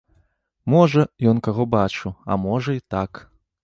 Можа, 0.75 1.03
ён 1.33 1.43
каго 1.51 1.69
бачыў, 1.77 2.19
а 2.29 2.43
можа, 2.51 2.69
і 2.83 2.87
так. 2.97 3.27